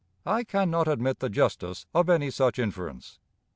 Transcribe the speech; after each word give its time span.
I 0.25 0.43
can 0.43 0.71
not 0.71 0.87
admit 0.87 1.19
the 1.19 1.29
justice 1.29 1.85
of 1.93 2.09
any 2.09 2.31
such 2.31 2.57
inference. 2.57 3.19